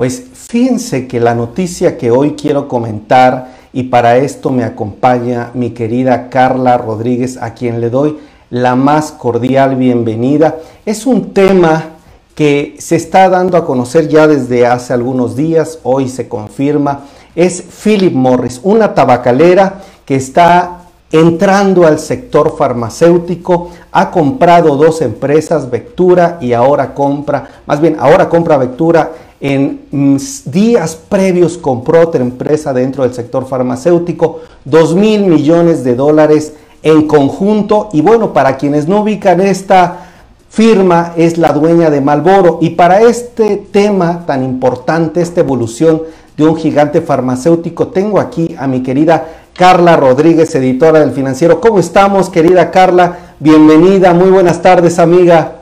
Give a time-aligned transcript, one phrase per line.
[0.00, 5.72] Pues fíjense que la noticia que hoy quiero comentar y para esto me acompaña mi
[5.72, 8.18] querida Carla Rodríguez, a quien le doy
[8.48, 10.56] la más cordial bienvenida.
[10.86, 11.90] Es un tema
[12.34, 17.00] que se está dando a conocer ya desde hace algunos días, hoy se confirma,
[17.34, 20.78] es Philip Morris, una tabacalera que está
[21.12, 28.30] entrando al sector farmacéutico, ha comprado dos empresas, Vectura y ahora compra, más bien ahora
[28.30, 35.22] compra Vectura, en mm, días previos compró otra empresa dentro del sector farmacéutico, 2 mil
[35.22, 40.06] millones de dólares en conjunto y bueno, para quienes no ubican esta
[40.50, 46.02] firma es la dueña de Malboro y para este tema tan importante, esta evolución
[46.36, 51.60] de un gigante farmacéutico, tengo aquí a mi querida Carla Rodríguez, editora del Financiero.
[51.60, 53.34] ¿Cómo estamos, querida Carla?
[53.38, 55.56] Bienvenida, muy buenas tardes, amiga.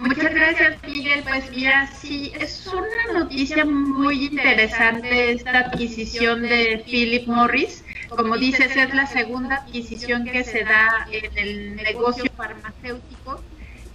[0.00, 0.35] Muchas.
[1.36, 7.84] Pues mira, sí, es una noticia muy interesante esta adquisición de Philip Morris.
[8.08, 13.42] Como dices, es la segunda adquisición que se da en el negocio farmacéutico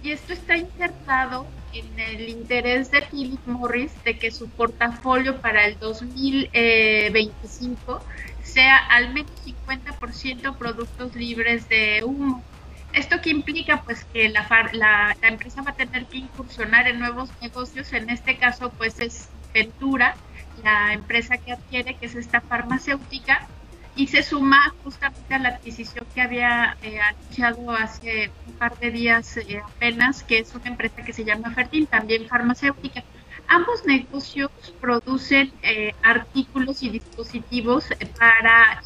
[0.04, 5.64] y esto está insertado en el interés de Philip Morris de que su portafolio para
[5.64, 8.04] el 2025
[8.44, 12.44] sea al menos 50% productos libres de humo.
[12.92, 13.82] ¿Esto qué implica?
[13.82, 18.10] Pues que la, la, la, empresa va a tener que incursionar en nuevos negocios, en
[18.10, 20.14] este caso pues es Ventura,
[20.62, 23.46] la empresa que adquiere, que es esta farmacéutica,
[23.94, 28.90] y se suma justamente a la adquisición que había eh, anunciado hace un par de
[28.90, 33.04] días eh, apenas, que es una empresa que se llama Fertin, también farmacéutica.
[33.48, 37.86] Ambos negocios producen eh, artículos y dispositivos
[38.18, 38.82] para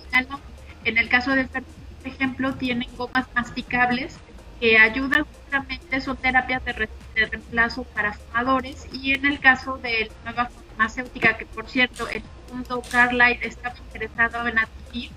[0.84, 4.16] En el caso de Fertin, por ejemplo, tienen gomas masticables
[4.60, 10.30] que ayudan justamente, son terapias de, reemplazo para fumadores y en el caso de la
[10.30, 15.10] nueva farmacéutica, que por cierto, el mundo Carlyle estaba interesado en adquirir,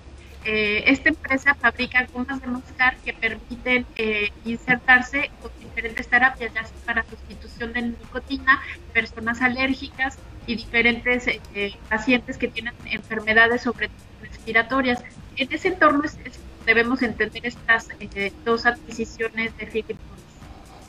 [0.44, 6.64] eh, esta empresa fabrica gomas de mascar que permiten eh, insertarse con diferentes terapias, ya
[6.64, 8.60] sea para sustitución de nicotina,
[8.92, 13.90] personas alérgicas y diferentes eh, pacientes que tienen enfermedades sobre
[14.22, 15.04] respiratorias.
[15.40, 16.02] En ese entorno
[16.66, 17.88] debemos entender estas
[18.44, 19.86] dos adquisiciones de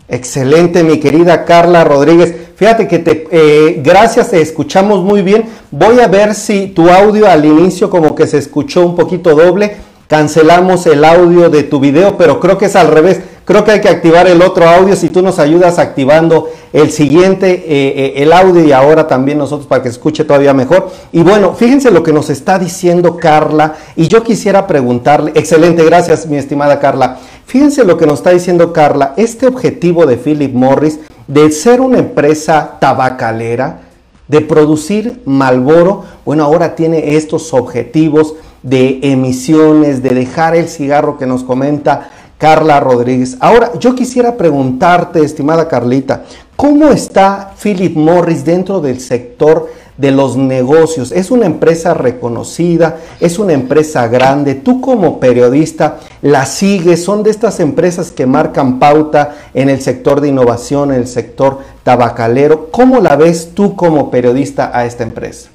[0.10, 2.36] Excelente, mi querida Carla Rodríguez.
[2.58, 5.46] Fíjate que te, eh, gracias, te escuchamos muy bien.
[5.72, 9.78] Voy a ver si tu audio al inicio como que se escuchó un poquito doble.
[10.10, 13.22] Cancelamos el audio de tu video, pero creo que es al revés.
[13.44, 14.96] Creo que hay que activar el otro audio.
[14.96, 19.68] Si tú nos ayudas activando el siguiente, eh, eh, el audio y ahora también nosotros
[19.68, 20.90] para que se escuche todavía mejor.
[21.12, 23.76] Y bueno, fíjense lo que nos está diciendo Carla.
[23.96, 27.18] Y yo quisiera preguntarle, excelente, gracias mi estimada Carla.
[27.46, 31.98] Fíjense lo que nos está diciendo Carla, este objetivo de Philip Morris de ser una
[32.00, 33.82] empresa tabacalera,
[34.28, 41.26] de producir Malboro, bueno, ahora tiene estos objetivos de emisiones, de dejar el cigarro que
[41.26, 42.10] nos comenta
[42.42, 43.38] Carla Rodríguez.
[43.40, 46.24] Ahora, yo quisiera preguntarte, estimada Carlita,
[46.56, 49.70] ¿cómo está Philip Morris dentro del sector
[50.02, 51.12] de los negocios.
[51.12, 54.56] Es una empresa reconocida, es una empresa grande.
[54.56, 60.20] Tú como periodista la sigues, son de estas empresas que marcan pauta en el sector
[60.20, 62.72] de innovación, en el sector tabacalero.
[62.72, 65.50] ¿Cómo la ves tú como periodista a esta empresa?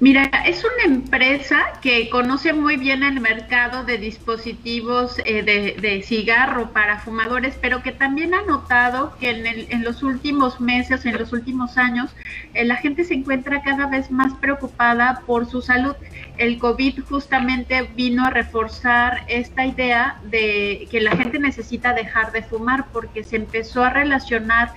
[0.00, 6.70] Mira, es una empresa que conoce muy bien el mercado de dispositivos eh, de, cigarro
[6.72, 11.78] para fumadores, pero que también ha notado que en, los últimos meses, en los últimos
[11.78, 12.14] años,
[12.54, 15.94] eh, la gente se encuentra cada vez más preocupada por su salud.
[16.36, 22.42] El COVID justamente vino a reforzar esta idea de que la gente necesita dejar de
[22.42, 24.72] fumar porque se empezó a relacionar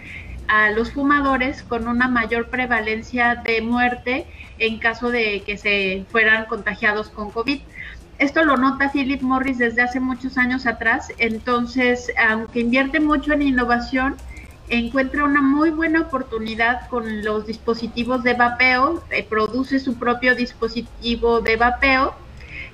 [0.49, 4.25] a los fumadores con una mayor prevalencia de muerte
[4.57, 7.61] en caso de que se fueran contagiados con COVID.
[8.17, 13.43] Esto lo nota Philip Morris desde hace muchos años atrás, entonces, aunque invierte mucho en
[13.43, 14.17] innovación,
[14.67, 21.41] encuentra una muy buena oportunidad con los dispositivos de vapeo, eh, produce su propio dispositivo
[21.41, 22.13] de vapeo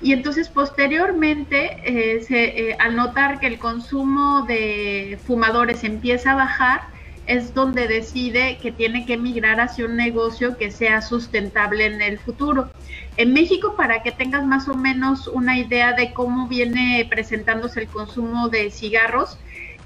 [0.01, 6.94] y entonces posteriormente, eh, eh, al notar que el consumo de fumadores empieza a bajar,
[7.27, 12.19] es donde decide que tiene que migrar hacia un negocio que sea sustentable en el
[12.19, 12.69] futuro.
[13.17, 17.87] En México, para que tengas más o menos una idea de cómo viene presentándose el
[17.87, 19.39] consumo de cigarros,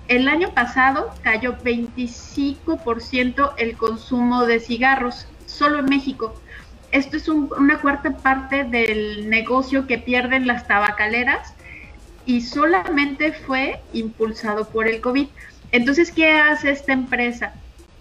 [0.07, 6.33] el año pasado cayó 25% el consumo de cigarros, solo en México.
[6.91, 11.53] Esto es una cuarta parte del negocio que pierden las tabacaleras
[12.25, 15.27] y solamente fue impulsado por el COVID.
[15.71, 17.53] Entonces, ¿qué hace esta empresa?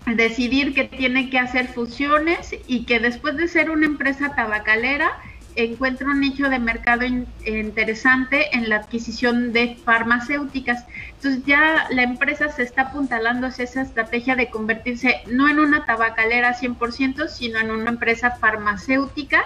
[0.07, 5.19] decidir que tiene que hacer fusiones y que después de ser una empresa tabacalera
[5.57, 10.85] encuentra un nicho de mercado interesante en la adquisición de farmacéuticas.
[11.17, 15.85] Entonces ya la empresa se está apuntalando hacia esa estrategia de convertirse no en una
[15.85, 19.45] tabacalera 100%, sino en una empresa farmacéutica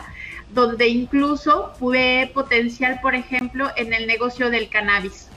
[0.53, 5.31] donde incluso ve potencial, por ejemplo, en el negocio del cannabis.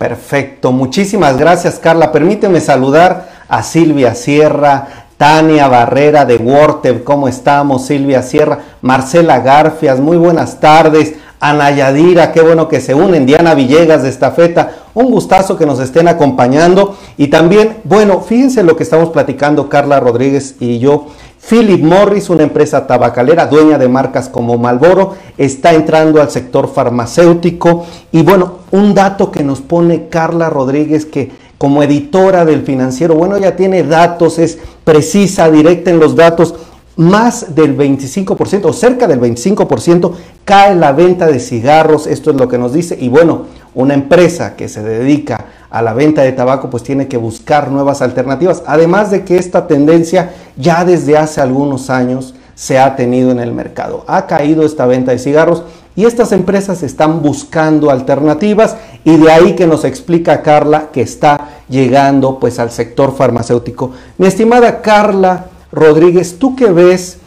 [0.00, 2.10] Perfecto, muchísimas gracias Carla.
[2.10, 4.88] Permíteme saludar a Silvia Sierra,
[5.18, 7.84] Tania Barrera de Wortev, ¿cómo estamos?
[7.84, 11.16] Silvia Sierra, Marcela Garfias, muy buenas tardes.
[11.38, 13.26] Ana Yadira, qué bueno que se unen.
[13.26, 16.96] Diana Villegas de Estafeta, un gustazo que nos estén acompañando.
[17.18, 21.08] Y también, bueno, fíjense lo que estamos platicando Carla Rodríguez y yo.
[21.48, 27.86] Philip Morris, una empresa tabacalera, dueña de marcas como Malboro, está entrando al sector farmacéutico.
[28.12, 33.36] Y bueno, un dato que nos pone Carla Rodríguez que como editora del financiero, bueno,
[33.36, 36.54] ella tiene datos, es precisa, directa en los datos,
[36.96, 40.12] más del 25% o cerca del 25%
[40.44, 44.56] cae la venta de cigarros, esto es lo que nos dice, y bueno, una empresa
[44.56, 49.10] que se dedica a la venta de tabaco pues tiene que buscar nuevas alternativas, además
[49.10, 54.04] de que esta tendencia ya desde hace algunos años se ha tenido en el mercado.
[54.06, 55.64] Ha caído esta venta de cigarros
[55.96, 61.62] y estas empresas están buscando alternativas y de ahí que nos explica Carla que está
[61.68, 63.92] llegando pues al sector farmacéutico.
[64.18, 67.18] Mi estimada Carla Rodríguez, ¿tú qué ves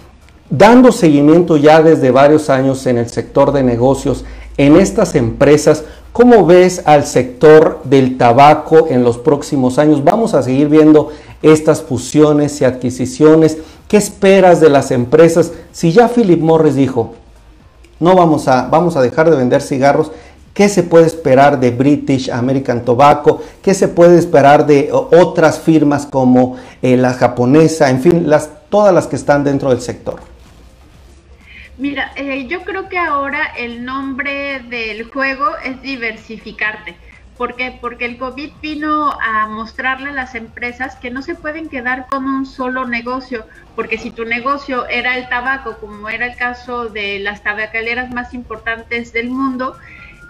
[0.50, 4.26] dando seguimiento ya desde varios años en el sector de negocios
[4.58, 5.84] en estas empresas?
[6.14, 10.04] ¿Cómo ves al sector del tabaco en los próximos años?
[10.04, 11.10] Vamos a seguir viendo
[11.42, 13.58] estas fusiones y adquisiciones.
[13.88, 15.54] ¿Qué esperas de las empresas?
[15.72, 17.16] Si ya Philip Morris dijo,
[18.00, 20.12] no vamos a, vamos a dejar de vender cigarros.
[20.54, 23.42] ¿Qué se puede esperar de British American Tobacco?
[23.64, 27.90] ¿Qué se puede esperar de otras firmas como eh, la japonesa?
[27.90, 28.28] En fin,
[28.70, 30.33] todas las que están dentro del sector.
[31.76, 36.98] Mira, eh, yo creo que ahora el nombre del juego es diversificarte.
[37.36, 37.80] ¿Por qué?
[37.82, 42.26] Porque el COVID vino a mostrarle a las empresas que no se pueden quedar con
[42.26, 47.20] un solo negocio, porque si tu negocio era el tabaco, como era el caso de
[47.20, 49.76] las tabacaleras más importantes del mundo,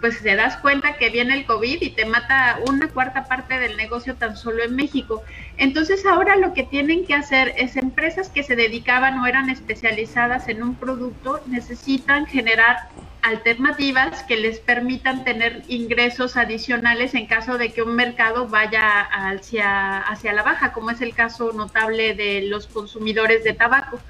[0.04, 3.78] pues te das cuenta que viene el COVID y te mata una cuarta parte del
[3.78, 5.24] negocio tan solo en México.
[5.56, 10.50] Entonces ahora lo que tienen que hacer es empresas que se dedicaban o eran especializadas
[10.50, 12.80] en un producto, necesitan generar
[13.22, 20.00] alternativas que les permitan tener ingresos adicionales en caso de que un mercado vaya hacia,
[20.00, 24.02] hacia la baja, como es el caso notable de los consumidores de tabaco.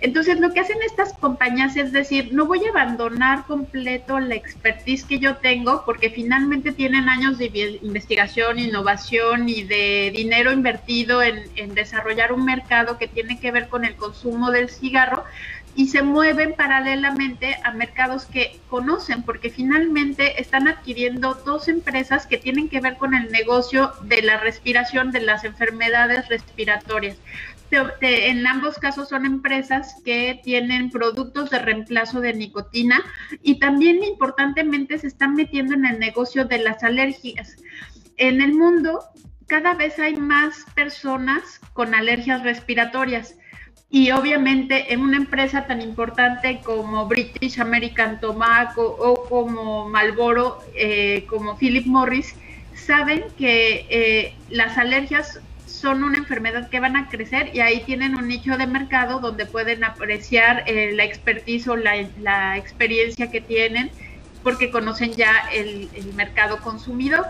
[0.00, 5.04] Entonces, lo que hacen estas compañías es decir, no voy a abandonar completo la expertise
[5.04, 11.50] que yo tengo, porque finalmente tienen años de investigación, innovación y de dinero invertido en,
[11.56, 15.24] en desarrollar un mercado que tiene que ver con el consumo del cigarro,
[15.74, 22.38] y se mueven paralelamente a mercados que conocen, porque finalmente están adquiriendo dos empresas que
[22.38, 27.16] tienen que ver con el negocio de la respiración de las enfermedades respiratorias.
[28.00, 33.02] En ambos casos son empresas que tienen productos de reemplazo de nicotina
[33.42, 37.56] y también importantemente se están metiendo en el negocio de las alergias.
[38.16, 39.04] En el mundo
[39.48, 43.34] cada vez hay más personas con alergias respiratorias
[43.90, 51.24] y obviamente en una empresa tan importante como British American Tobacco o como Marlboro, eh,
[51.26, 52.34] como Philip Morris,
[52.74, 58.16] saben que eh, las alergias son una enfermedad que van a crecer y ahí tienen
[58.16, 63.90] un nicho de mercado donde pueden apreciar eh, la expertise o la, experiencia que tienen
[64.42, 67.26] porque conocen ya el, el mercado consumidor.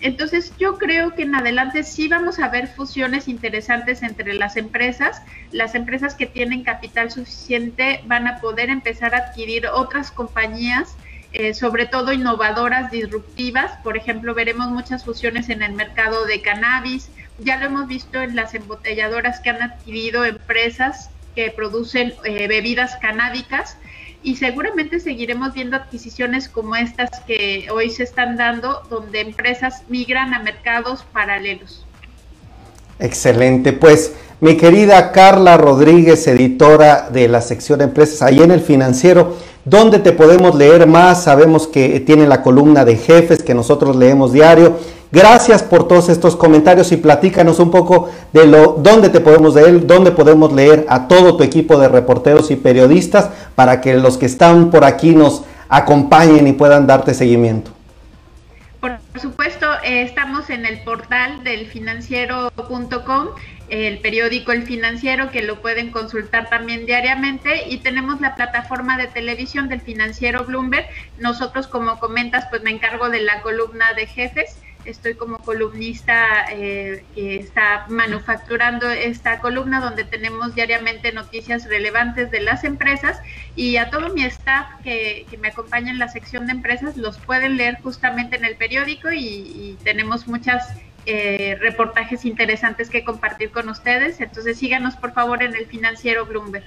[0.00, 5.22] Entonces yo creo que en adelante sí vamos a ver fusiones interesantes entre las empresas.
[5.52, 10.96] Las empresas que tienen capital suficiente van a poder empezar a adquirir otras compañías,
[11.32, 13.72] eh, sobre todo innovadoras, disruptivas.
[13.84, 17.10] Por ejemplo, veremos muchas fusiones en el mercado de cannabis.
[17.38, 22.96] Ya lo hemos visto en las embotelladoras que han adquirido empresas que producen eh, bebidas
[22.96, 23.76] canábicas
[24.22, 30.34] y seguramente seguiremos viendo adquisiciones como estas que hoy se están dando, donde empresas migran
[30.34, 31.86] a mercados paralelos.
[32.98, 39.36] Excelente, pues mi querida Carla Rodríguez, editora de la sección Empresas, ahí en el financiero,
[39.64, 41.24] ¿dónde te podemos leer más?
[41.24, 44.78] Sabemos que tiene la columna de jefes que nosotros leemos diario
[45.12, 49.84] Gracias por todos estos comentarios y platícanos un poco de lo dónde te podemos leer,
[49.84, 54.26] dónde podemos leer a todo tu equipo de reporteros y periodistas para que los que
[54.26, 57.72] están por aquí nos acompañen y puedan darte seguimiento.
[58.80, 63.28] Por supuesto, eh, estamos en el portal del financiero.com,
[63.68, 69.08] el periódico El Financiero, que lo pueden consultar también diariamente, y tenemos la plataforma de
[69.08, 70.86] televisión del financiero Bloomberg.
[71.18, 77.04] Nosotros, como comentas, pues me encargo de la columna de jefes estoy como columnista eh,
[77.14, 83.20] que está manufacturando esta columna donde tenemos diariamente noticias relevantes de las empresas
[83.56, 87.56] y a todo mi staff que, me acompaña en la sección de empresas los pueden
[87.56, 90.68] leer justamente en el periódico y, tenemos muchas
[91.06, 94.20] eh, reportajes interesantes que compartir con ustedes.
[94.20, 96.64] Entonces síganos por favor en el financiero Bloomberg.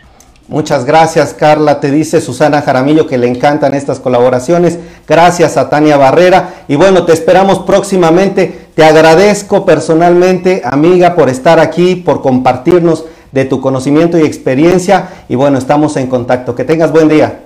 [0.50, 1.80] Muchas gracias, Carla.
[1.80, 4.78] Te dice Susana Jaramillo que le encantan estas colaboraciones.
[5.08, 6.66] Gracias a Tania Barrera.
[6.68, 8.68] Y bueno, te esperamos próximamente.
[8.76, 15.10] Te agradezco personalmente, amiga, por estar aquí, por compartirnos de tu conocimiento y experiencia.
[15.30, 16.56] Y bueno, estamos en contacto.
[16.56, 17.46] Que tengas buen día.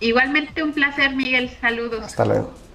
[0.00, 1.50] Igualmente un placer, Miguel.
[1.60, 2.04] Saludos.
[2.04, 2.65] Hasta luego.